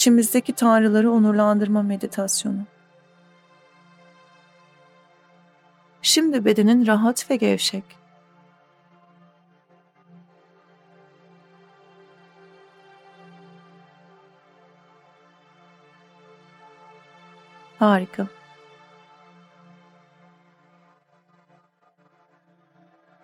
[0.00, 2.64] İçimizdeki tanrıları onurlandırma meditasyonu.
[6.02, 7.84] Şimdi bedenin rahat ve gevşek.
[17.78, 18.26] Harika.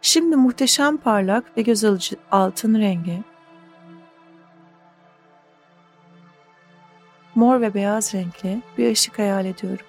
[0.03, 3.36] Şimdi muhteşem parlak ve göz alıcı altın rengi
[7.37, 9.87] mor ve beyaz renkli bir ışık hayal ediyorum.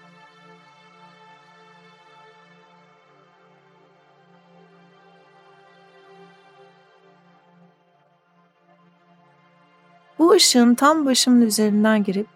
[10.20, 12.28] Bu ışığın tam başımın üzerinden girip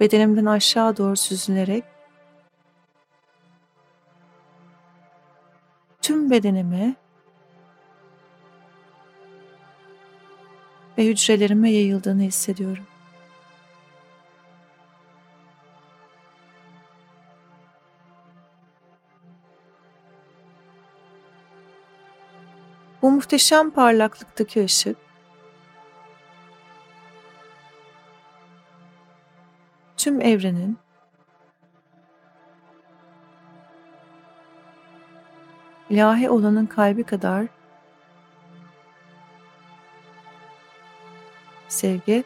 [0.00, 1.84] bedenimden aşağı doğru süzülerek
[6.02, 6.96] tüm bedenime
[10.98, 12.84] ve hücrelerime yayıldığını hissediyorum.
[23.02, 24.96] Bu muhteşem parlaklıktaki ışık
[29.96, 30.78] tüm evrenin
[35.90, 37.57] ilahi olanın kalbi kadar
[41.68, 42.24] sevgi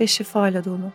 [0.00, 0.92] ve şifayla dolu.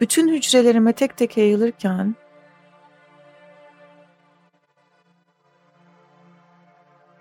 [0.00, 2.16] Bütün hücrelerime tek tek yayılırken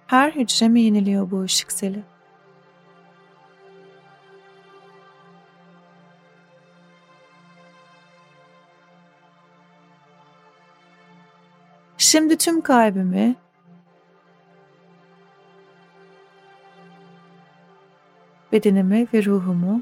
[0.07, 2.12] her hücreme yeniliyor bu ışık seli.
[12.13, 13.35] Şimdi tüm kalbimi
[18.51, 19.81] bedenimi ve ruhumu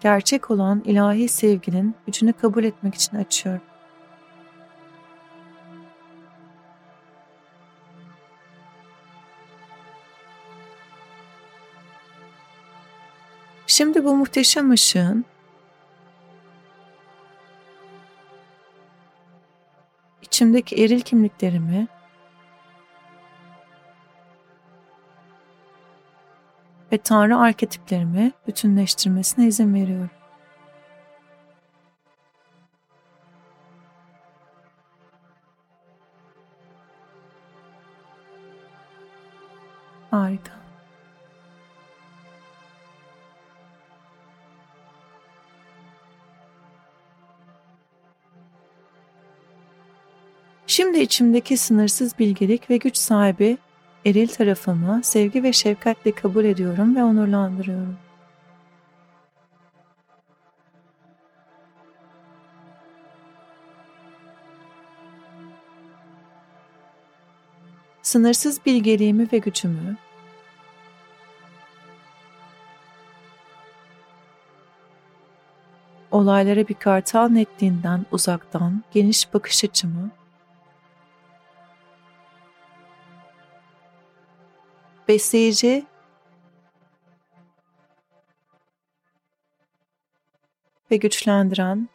[0.00, 3.62] gerçek olan ilahi sevginin gücünü kabul etmek için açıyorum.
[13.66, 15.24] Şimdi bu muhteşem ışığın
[20.24, 21.88] içimdeki eril kimliklerimi
[26.92, 30.10] ve Tanrı arketiplerimi bütünleştirmesine izin veriyorum.
[50.74, 53.58] Şimdi içimdeki sınırsız bilgelik ve güç sahibi
[54.04, 57.96] eril tarafımı sevgi ve şefkatle kabul ediyorum ve onurlandırıyorum.
[68.02, 69.96] Sınırsız bilgeliğimi ve gücümü
[76.10, 80.10] olaylara bir kartal netliğinden uzaktan geniş bakış açımı
[85.08, 85.86] besleyici.
[90.90, 91.88] Ve güçlendiren.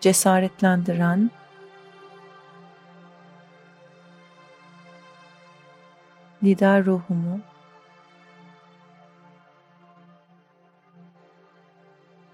[0.00, 1.30] Cesaretlendiren.
[6.44, 7.40] Lider ruhumu.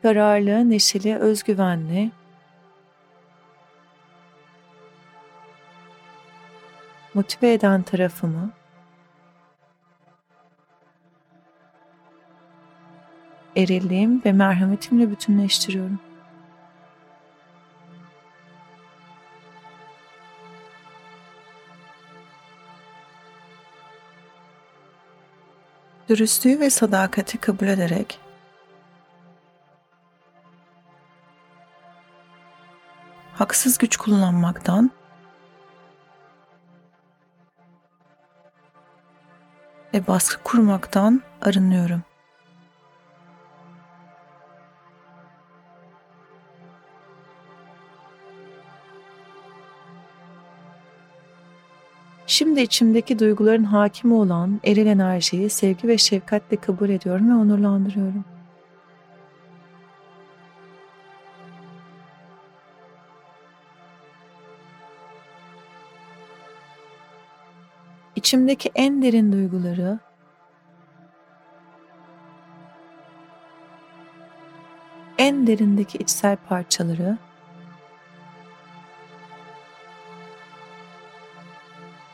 [0.02, 2.10] Kararlı, neşeli, özgüvenli
[7.14, 8.50] motive eden tarafımı
[13.56, 16.00] erilliğim ve merhametimle bütünleştiriyorum.
[26.08, 28.20] Dürüstlüğü ve sadakati kabul ederek
[33.34, 34.90] haksız güç kullanmaktan
[39.94, 42.02] ve baskı kurmaktan arınıyorum.
[52.26, 58.31] Şimdi içimdeki duyguların hakimi olan eril enerjiyi sevgi ve şefkatle kabul ediyorum ve onurlandırıyorum.
[68.22, 69.98] İçimdeki en derin duyguları
[75.18, 77.18] en derindeki içsel parçaları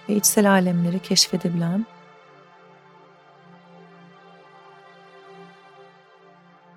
[0.09, 1.87] ve içsel alemleri keşfedebilen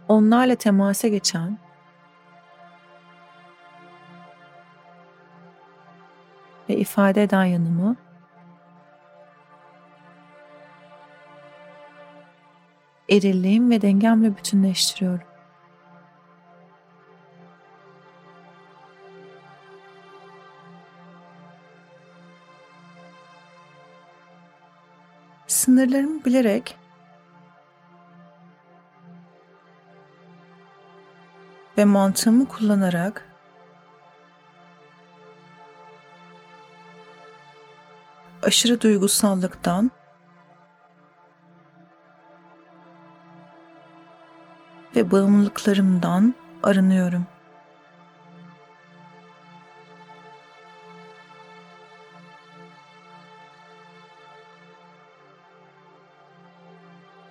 [0.08, 1.58] onlarla temasa geçen
[6.70, 7.96] ve ifade eden yanımı
[13.12, 15.28] erilliğim ve dengemle bütünleştiriyorum.
[25.48, 26.78] Sınırlarımı bilerek
[31.78, 33.28] ve mantığımı kullanarak
[38.44, 39.92] aşırı duygusallıktan
[45.02, 47.26] ve bağımlılıklarımdan arınıyorum.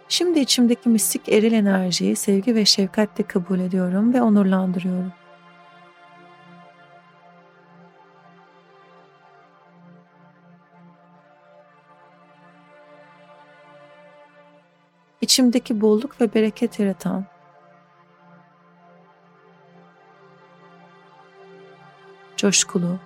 [0.08, 5.12] Şimdi içimdeki mistik eril enerjiyi sevgi ve şefkatle kabul ediyorum ve onurlandırıyorum.
[15.20, 17.24] İçimdeki bolluk ve bereket yaratan
[22.40, 22.98] coşkulu,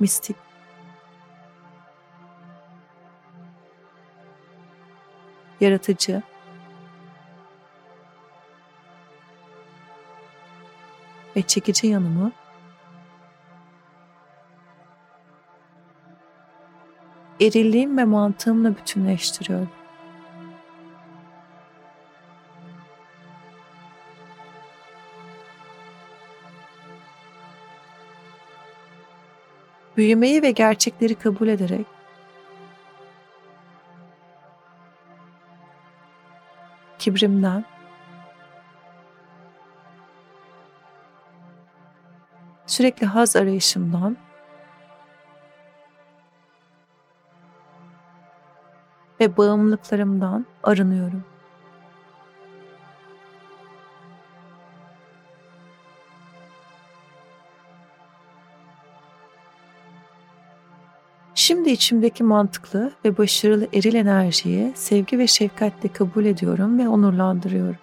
[0.00, 0.36] mistik,
[5.60, 6.22] yaratıcı,
[11.36, 12.32] ve çekici yanımı.
[17.40, 19.83] Erilliğim ve mantığımla bütünleştiriyorum.
[29.96, 31.86] Büyümeyi ve gerçekleri kabul ederek
[36.98, 37.64] kibrimden
[42.66, 44.16] sürekli haz arayışımdan
[49.20, 51.33] ve bağımlılıklarımdan arınıyorum.
[61.44, 67.76] Şimdi içimdeki mantıklı ve başarılı eril enerjiyi sevgi ve şefkatle kabul ediyorum ve onurlandırıyorum.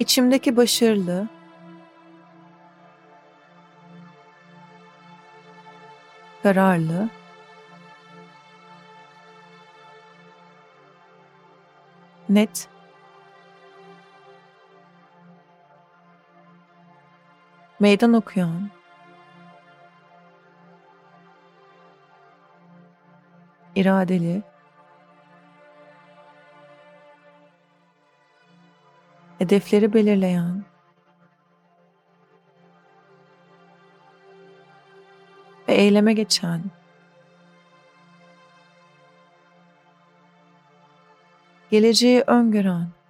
[0.00, 1.28] İçimdeki başarılı,
[6.42, 7.08] kararlı,
[12.28, 12.73] net
[17.84, 18.70] meydan okuyan,
[23.74, 24.42] iradeli,
[29.38, 30.64] hedefleri belirleyen.
[35.68, 36.62] Ve eyleme geçen.
[41.70, 43.03] Geleceği öngören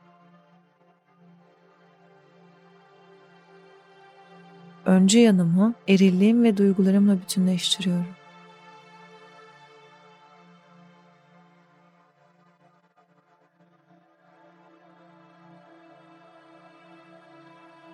[4.87, 8.07] öncü yanımı erilliğim ve duygularımla bütünleştiriyorum.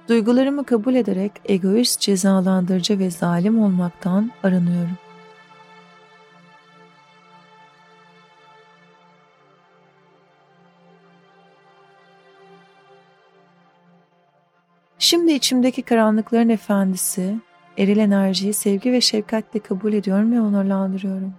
[0.08, 5.09] Duygularımı kabul ederek egoist, cezalandırıcı ve zalim olmaktan arınıyorum.
[15.10, 17.36] Şimdi içimdeki karanlıkların efendisi,
[17.78, 21.34] eril enerjiyi sevgi ve şefkatle kabul ediyorum ve onurlandırıyorum.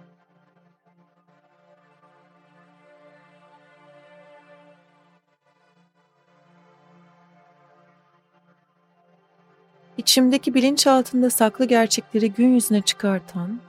[9.98, 13.60] İçimdeki bilinç altında saklı gerçekleri gün yüzüne çıkartan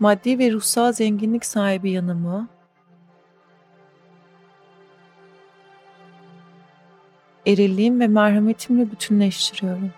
[0.00, 2.53] maddi ve ruhsal zenginlik sahibi yanımı
[7.46, 9.90] erilliğim ve merhametimle bütünleştiriyorum.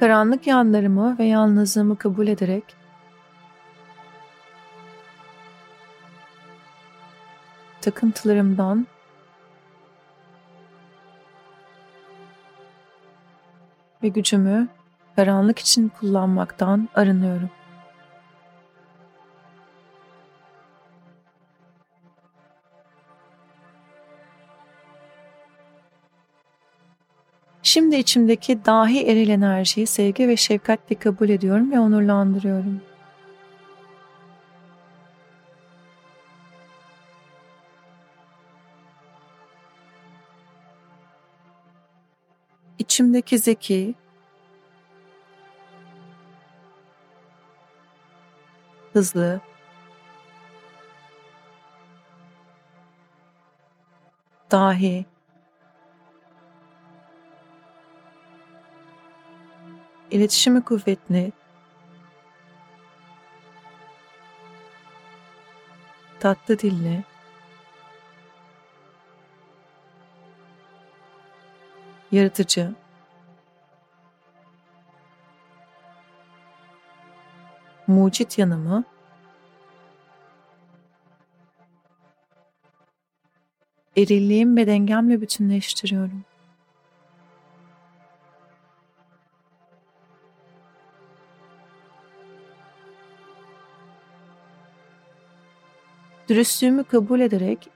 [0.00, 2.64] Karanlık yanlarımı ve yalnızlığımı kabul ederek
[7.80, 8.86] takıntılarımdan
[14.02, 14.68] ve gücümü
[15.20, 17.50] karanlık için kullanmaktan arınıyorum.
[27.62, 32.80] Şimdi içimdeki dahi eril enerjiyi sevgi ve şefkatle kabul ediyorum ve onurlandırıyorum.
[42.78, 43.94] İçimdeki zeki,
[48.92, 49.40] hızlı,
[54.50, 55.06] dahi,
[60.10, 61.32] iletişimi kuvvetli,
[66.20, 67.04] tatlı dilli,
[72.12, 72.74] yaratıcı,
[77.90, 78.84] mucit yanımı
[83.96, 86.24] erilliğim ve dengemle bütünleştiriyorum.
[96.28, 97.68] Dürüstlüğümü kabul ederek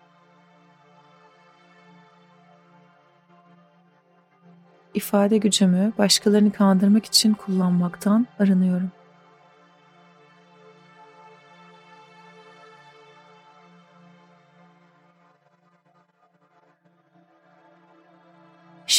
[4.94, 8.90] ifade gücümü başkalarını kandırmak için kullanmaktan arınıyorum.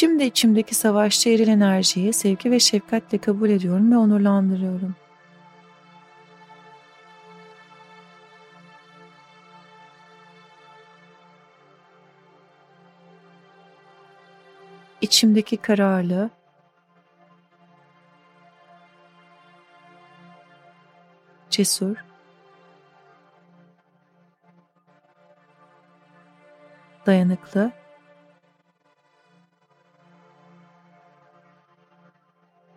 [0.06, 4.96] Şimdi içimdeki savaşçı eril enerjiyi sevgi ve şefkatle kabul ediyorum ve onurlandırıyorum.
[15.00, 16.30] İçimdeki kararlı,
[21.50, 21.96] cesur,
[27.06, 27.85] dayanıklı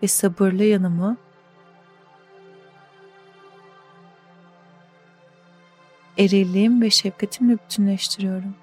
[0.04, 1.18] ve sabırlı yanımı
[6.18, 8.56] erilliğim ve şefkatimle bütünleştiriyorum.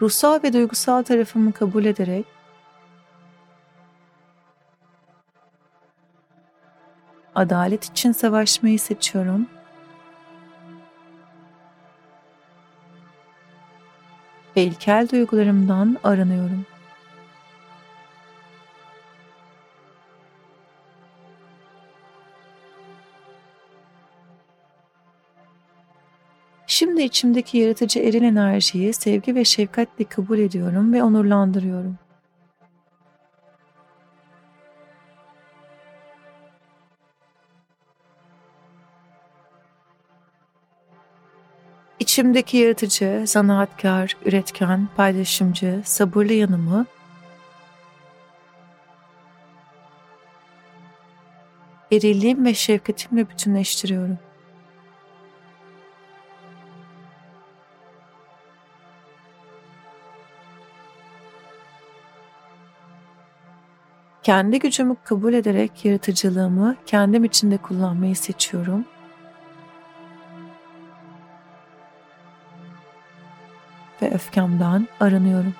[0.00, 2.26] Ruhsal ve duygusal tarafımı kabul ederek
[7.34, 9.55] adalet için savaşmayı seçiyorum
[14.56, 16.66] ve ilkel duygularımdan arınıyorum.
[26.66, 31.98] Şimdi içimdeki yaratıcı eril enerjiyi sevgi ve şefkatle kabul ediyorum ve onurlandırıyorum.
[42.16, 46.86] İçimdeki yaratıcı, zanaatkar, üretken, paylaşımcı, sabırlı yanımı
[51.92, 54.18] erilliğim ve şefkatimle bütünleştiriyorum.
[64.22, 68.84] Kendi gücümü kabul ederek yaratıcılığımı kendim içinde kullanmayı seçiyorum
[74.02, 75.54] ve öfkemden arınıyorum.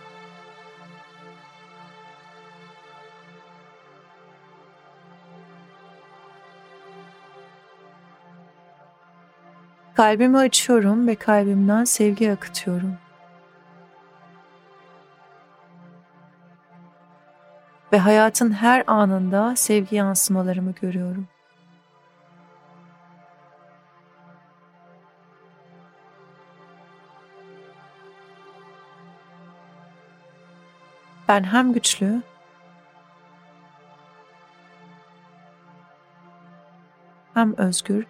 [9.94, 12.96] Kalbimi açıyorum ve kalbimden sevgi akıtıyorum.
[17.92, 21.28] Ve hayatın her anında sevgi yansımalarımı görüyorum.
[31.28, 32.22] Ben hem güçlü
[37.34, 38.06] hem özgür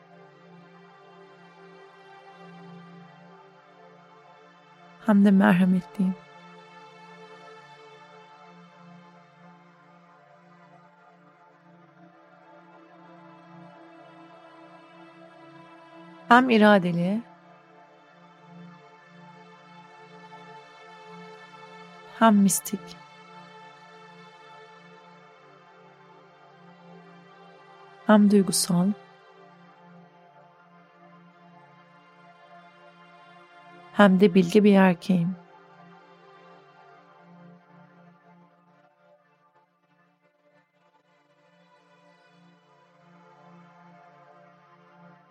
[5.06, 6.14] hem de merhametliyim.
[16.28, 17.22] Hem iradeli
[22.18, 23.05] hem mistik.
[28.06, 28.86] Hem duygusal.
[33.92, 35.36] Hem de bilgi bir erkeğim.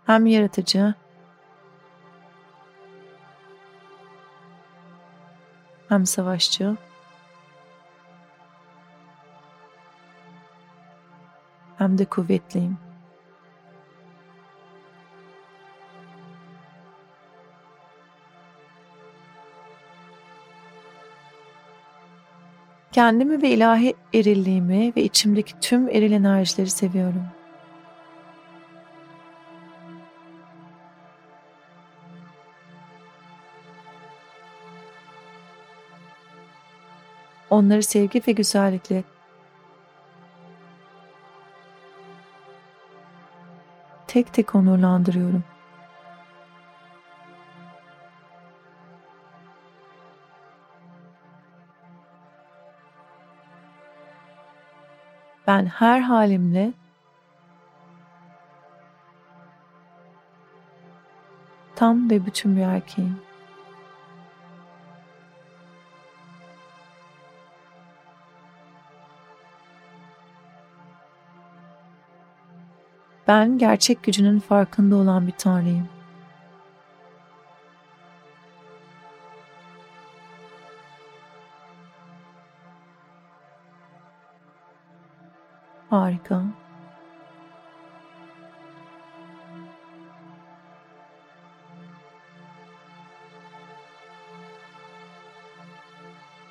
[0.05, 0.93] Hem yaratıcı
[5.89, 6.75] hem savaşçı
[11.85, 12.77] hem de kuvvetliyim.
[22.91, 27.23] Kendimi ve ilahi erilliğimi ve içimdeki tüm eril enerjileri seviyorum.
[37.49, 39.03] Onları sevgi ve güzellikle
[44.15, 45.43] tek tek onurlandırıyorum.
[55.47, 56.73] Ben her halimle
[61.75, 63.24] tam ve bütün bir erkeğim.
[73.27, 75.87] Ben gerçek gücünün farkında olan bir tanrıyım.
[85.89, 86.43] Harika.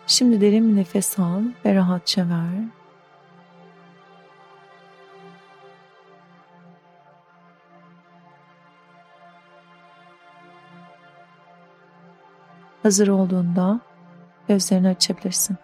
[0.07, 2.84] Şimdi derin bir nefes al ve rahatça ver.
[12.85, 13.81] Hazır olduğunda
[14.49, 15.57] gözlerini açabilirsin.